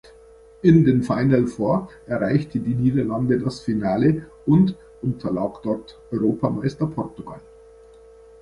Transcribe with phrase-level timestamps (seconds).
[0.63, 7.39] In den "Final four" erreichte die Niederlande das Finale und unterlag dort Europameister Portugal.